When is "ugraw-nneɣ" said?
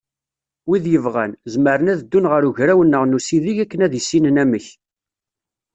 2.49-3.03